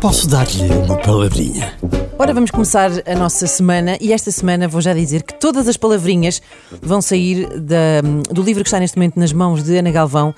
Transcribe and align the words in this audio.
Posso 0.00 0.28
dar-lhe 0.28 0.70
uma 0.84 0.96
palavrinha? 0.98 1.74
Ora, 2.18 2.32
vamos 2.32 2.50
começar 2.50 2.90
a 3.06 3.14
nossa 3.14 3.46
semana 3.46 3.96
e 4.00 4.12
esta 4.12 4.30
semana 4.30 4.66
vou 4.68 4.80
já 4.80 4.94
dizer 4.94 5.22
que 5.22 5.34
todas 5.34 5.68
as 5.68 5.76
palavrinhas 5.76 6.40
vão 6.80 7.00
sair 7.02 7.46
da- 7.60 8.00
do 8.30 8.42
livro 8.42 8.62
que 8.62 8.68
está 8.68 8.78
neste 8.80 8.96
momento 8.96 9.18
nas 9.18 9.32
mãos 9.32 9.62
de 9.62 9.76
Ana 9.76 9.90
Galvão 9.90 10.34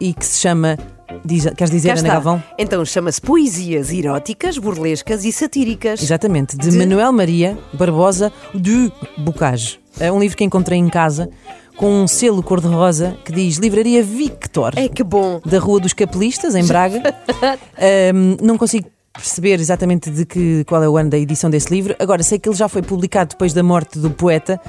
e 0.00 0.12
que 0.14 0.24
se 0.26 0.40
chama. 0.40 0.76
Diz, 1.24 1.44
queres 1.56 1.70
dizer, 1.70 1.88
Cá 1.88 1.92
Ana 1.94 2.00
está. 2.02 2.12
Galvão? 2.14 2.42
Então 2.58 2.84
chama-se 2.84 3.20
Poesias 3.20 3.92
Eróticas, 3.92 4.58
Burlescas 4.58 5.24
e 5.24 5.32
Satíricas. 5.32 6.02
Exatamente, 6.02 6.56
de, 6.56 6.70
De- 6.70 6.76
Manuel 6.78 7.12
Maria 7.12 7.56
Barbosa 7.72 8.32
de 8.54 8.90
Bocage. 9.18 9.78
É 10.00 10.10
um 10.10 10.18
livro 10.18 10.36
que 10.36 10.42
encontrei 10.44 10.78
em 10.78 10.88
casa 10.88 11.28
com 11.76 12.02
um 12.02 12.06
selo 12.08 12.42
cor-de-rosa 12.42 13.16
que 13.24 13.32
diz 13.32 13.56
Livraria 13.56 14.02
Victor. 14.02 14.72
É 14.76 14.88
que 14.88 15.02
bom. 15.04 15.40
da 15.44 15.58
Rua 15.58 15.80
dos 15.80 15.92
Capelistas, 15.92 16.54
em 16.54 16.64
Braga. 16.66 17.00
Ahm, 17.78 18.36
não 18.42 18.56
consigo 18.58 18.88
perceber 19.12 19.60
exatamente 19.60 20.10
de 20.10 20.24
que, 20.24 20.64
qual 20.64 20.82
é 20.82 20.88
o 20.88 20.96
ano 20.96 21.10
da 21.10 21.18
edição 21.18 21.50
desse 21.50 21.72
livro. 21.72 21.94
Agora, 21.98 22.22
sei 22.22 22.38
que 22.38 22.48
ele 22.48 22.56
já 22.56 22.68
foi 22.68 22.82
publicado 22.82 23.30
depois 23.30 23.52
da 23.52 23.62
morte 23.62 23.98
do 23.98 24.10
poeta, 24.10 24.60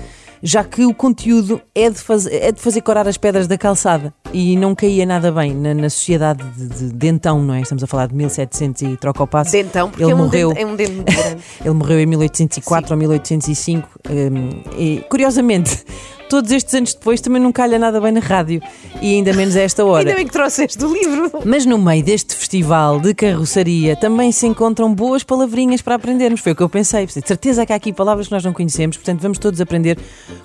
já 0.45 0.61
que 0.63 0.85
o 0.85 0.93
conteúdo 0.93 1.61
é 1.73 1.89
de, 1.89 1.97
faz- 1.97 2.25
é 2.27 2.51
de 2.51 2.59
fazer 2.59 2.81
corar 2.81 3.07
as 3.07 3.15
pedras 3.17 3.47
da 3.47 3.57
calçada. 3.57 4.13
E 4.33 4.57
não 4.57 4.75
caía 4.75 5.05
nada 5.05 5.31
bem 5.31 5.53
na, 5.55 5.73
na 5.73 5.89
sociedade 5.89 6.43
de, 6.57 6.67
de, 6.67 6.91
de 6.93 7.07
então, 7.07 7.41
não 7.41 7.53
é? 7.53 7.61
Estamos 7.61 7.81
a 7.83 7.87
falar 7.87 8.07
de 8.07 8.15
1700 8.15 8.81
e 8.81 8.97
troca 8.97 9.23
o 9.23 9.27
passo. 9.27 9.51
Dentão, 9.53 9.89
porque 9.89 10.03
ele 10.03 10.11
é 10.11 10.15
um, 10.15 10.17
morreu. 10.17 10.49
dente, 10.49 10.61
é 10.61 10.65
um 10.65 10.75
dente 10.75 10.91
muito 10.91 11.05
grande. 11.13 11.41
Ele 11.61 11.73
morreu 11.73 11.99
em 12.01 12.05
1804 12.05 12.93
ou 12.93 12.97
1805 12.99 13.87
hum, 14.09 14.49
e, 14.77 15.05
curiosamente, 15.09 15.85
todos 16.29 16.51
estes 16.51 16.73
anos 16.73 16.93
depois 16.93 17.21
também 17.21 17.41
não 17.41 17.51
calha 17.51 17.77
nada 17.77 17.99
bem 17.99 18.11
na 18.11 18.19
rádio 18.19 18.61
e 19.01 19.15
ainda 19.15 19.33
menos 19.33 19.55
a 19.55 19.61
esta 19.61 19.85
hora. 19.85 20.01
Ainda 20.01 20.15
bem 20.15 20.25
que 20.25 20.33
trouxeste 20.33 20.83
o 20.83 20.93
livro. 20.93 21.31
Mas 21.45 21.65
no 21.65 21.77
meio 21.77 22.03
deste 22.03 22.35
festival 22.35 22.99
de 22.99 23.13
carroçaria 23.13 23.95
também 23.95 24.31
se 24.31 24.47
encontram 24.47 24.93
boas 24.93 25.23
palavrinhas 25.23 25.81
para 25.81 25.95
aprendermos. 25.95 26.41
Foi 26.41 26.51
o 26.51 26.55
que 26.55 26.63
eu 26.63 26.69
pensei. 26.69 27.05
De 27.05 27.13
certeza 27.13 27.65
que 27.65 27.73
há 27.73 27.75
aqui 27.75 27.93
palavras 27.93 28.27
que 28.27 28.33
nós 28.33 28.43
não 28.43 28.53
conhecemos, 28.53 28.97
portanto 28.97 29.21
vamos 29.21 29.37
todos 29.37 29.59
aprender 29.61 29.97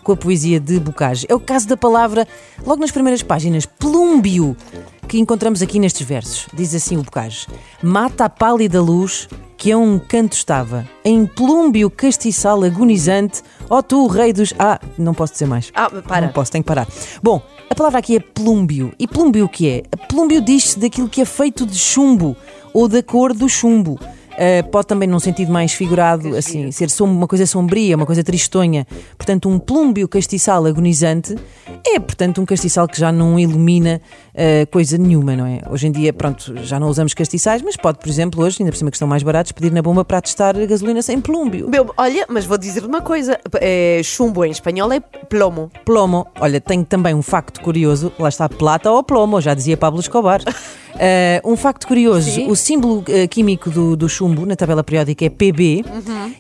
com 0.02 0.12
a 0.12 0.16
poesia 0.16 0.60
de 0.60 0.78
Bocage. 0.78 1.26
É 1.28 1.34
o 1.34 1.40
caso 1.40 1.68
da 1.68 1.76
palavra, 1.76 2.26
logo 2.64 2.80
nas 2.80 2.90
primeiras 2.90 3.22
páginas, 3.22 3.66
plúmbio, 3.66 4.56
que 5.06 5.18
encontramos 5.18 5.62
aqui 5.62 5.78
nestes 5.78 6.06
versos. 6.06 6.46
Diz 6.52 6.74
assim 6.74 6.96
o 6.96 7.02
Bocage: 7.02 7.46
Mata 7.82 8.26
a 8.26 8.28
pálida 8.28 8.80
luz 8.80 9.28
que 9.58 9.72
a 9.72 9.76
um 9.76 9.98
canto 9.98 10.34
estava, 10.34 10.88
em 11.04 11.26
plúmbio 11.26 11.90
castiçal 11.90 12.62
agonizante, 12.62 13.42
ó 13.68 13.82
tu, 13.82 14.06
rei 14.06 14.32
dos. 14.32 14.54
Ah, 14.56 14.80
não 14.96 15.12
posso 15.12 15.32
dizer 15.32 15.46
mais. 15.46 15.72
Ah, 15.74 15.90
para. 15.90 16.26
Não 16.26 16.32
posso, 16.32 16.52
tenho 16.52 16.62
que 16.62 16.68
parar. 16.68 16.86
Bom, 17.20 17.42
a 17.68 17.74
palavra 17.74 17.98
aqui 17.98 18.16
é 18.16 18.20
plúmbio. 18.20 18.94
E 18.98 19.08
plúmbio 19.08 19.46
o 19.46 19.48
que 19.48 19.68
é? 19.68 19.82
Plúmbio 20.08 20.40
diz-se 20.40 20.78
daquilo 20.78 21.08
que 21.08 21.20
é 21.20 21.24
feito 21.24 21.66
de 21.66 21.76
chumbo 21.76 22.36
ou 22.72 22.86
da 22.86 23.02
cor 23.02 23.34
do 23.34 23.48
chumbo. 23.48 23.98
Uh, 24.38 24.68
pode 24.70 24.86
também, 24.86 25.08
num 25.08 25.18
sentido 25.18 25.50
mais 25.50 25.72
figurado, 25.72 26.36
assim, 26.36 26.70
ser 26.70 26.88
som- 26.90 27.06
uma 27.06 27.26
coisa 27.26 27.44
sombria, 27.44 27.96
uma 27.96 28.06
coisa 28.06 28.22
tristonha. 28.22 28.86
Portanto, 29.16 29.48
um 29.48 29.58
plúmbio 29.58 30.06
castiçal 30.06 30.64
agonizante 30.64 31.34
é, 31.84 31.98
portanto, 31.98 32.40
um 32.40 32.46
castiçal 32.46 32.86
que 32.86 32.98
já 33.00 33.10
não 33.10 33.36
ilumina 33.38 34.00
uh, 34.34 34.66
coisa 34.70 34.96
nenhuma, 34.96 35.34
não 35.34 35.44
é? 35.44 35.60
Hoje 35.68 35.88
em 35.88 35.92
dia, 35.92 36.12
pronto, 36.12 36.54
já 36.62 36.78
não 36.78 36.88
usamos 36.88 37.14
castiçais, 37.14 37.62
mas 37.62 37.76
pode, 37.76 37.98
por 37.98 38.08
exemplo, 38.08 38.40
hoje, 38.44 38.58
ainda 38.60 38.70
por 38.70 38.78
cima 38.78 38.90
que 38.92 38.96
estão 38.96 39.08
mais 39.08 39.24
baratos, 39.24 39.50
pedir 39.50 39.72
na 39.72 39.82
bomba 39.82 40.04
para 40.04 40.20
testar 40.20 40.54
gasolina 40.66 41.02
sem 41.02 41.20
plúmbio. 41.20 41.68
Meu, 41.68 41.92
olha, 41.96 42.24
mas 42.28 42.44
vou 42.44 42.56
dizer 42.56 42.84
uma 42.84 43.00
coisa: 43.00 43.40
é, 43.60 44.00
chumbo 44.04 44.44
em 44.44 44.52
espanhol 44.52 44.92
é 44.92 45.00
plomo. 45.00 45.68
Plomo. 45.84 46.26
Olha, 46.40 46.60
tenho 46.60 46.84
também 46.84 47.12
um 47.12 47.22
facto 47.22 47.60
curioso. 47.60 48.12
Lá 48.18 48.28
está, 48.28 48.48
plata 48.48 48.88
ou 48.90 49.02
plomo, 49.02 49.40
já 49.40 49.52
dizia 49.52 49.76
Pablo 49.76 49.98
Escobar. 49.98 50.40
Eh, 50.98 51.40
um 51.44 51.56
facto 51.56 51.86
curioso: 51.86 52.30
Sim. 52.30 52.50
o 52.50 52.56
símbolo 52.56 53.04
eh, 53.08 53.26
químico 53.26 53.70
do, 53.70 53.96
do 53.96 54.08
chumbo 54.08 54.44
na 54.44 54.56
tabela 54.56 54.82
periódica 54.82 55.24
é 55.24 55.30
PB 55.30 55.84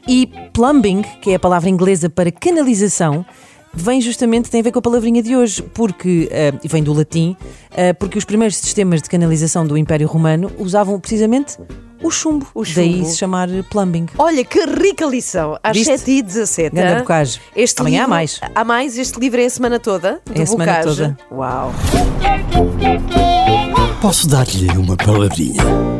e 0.06 0.28
plumbing, 0.52 1.02
que 1.22 1.30
é 1.30 1.34
a 1.34 1.38
palavra 1.38 1.68
inglesa 1.68 2.08
para 2.10 2.30
canalização. 2.32 3.24
Vem 3.72 4.00
justamente, 4.00 4.50
tem 4.50 4.60
a 4.60 4.64
ver 4.64 4.72
com 4.72 4.78
a 4.78 4.82
palavrinha 4.82 5.22
de 5.22 5.36
hoje, 5.36 5.62
porque, 5.62 6.28
e 6.64 6.68
vem 6.68 6.82
do 6.82 6.92
latim, 6.92 7.36
eh, 7.76 7.92
porque 7.92 8.16
os 8.18 8.24
primeiros 8.24 8.56
sistemas 8.56 9.02
de 9.02 9.08
canalização 9.10 9.64
do 9.66 9.76
Império 9.76 10.08
Romano 10.08 10.50
usavam 10.58 10.98
precisamente 10.98 11.56
o 12.02 12.10
chumbo. 12.10 12.46
O 12.54 12.62
Daí 12.64 12.94
chumbo. 12.94 13.04
se 13.06 13.16
chamar 13.18 13.48
plumbing. 13.70 14.06
Olha 14.18 14.42
que 14.42 14.58
rica 14.64 15.04
lição. 15.04 15.58
Às 15.62 15.76
Viste? 15.76 15.92
7h17. 15.92 16.70
Ganda 16.72 16.96
hã? 16.96 16.98
bocage. 17.00 17.40
Este 17.54 17.80
Amanhã 17.80 17.98
há 17.98 18.00
livro- 18.04 18.10
mais. 18.10 18.40
Há 18.54 18.64
mais? 18.64 18.98
Este 18.98 19.20
livro 19.20 19.40
é 19.40 19.44
a 19.44 19.50
semana 19.50 19.78
toda? 19.78 20.20
É 20.34 20.42
a 20.42 20.46
semana 20.46 20.80
toda. 20.82 21.16
Uau. 21.30 21.72
Posso 24.00 24.28
dar-lhe 24.28 24.68
uma 24.78 24.96
palavrinha? 24.96 25.97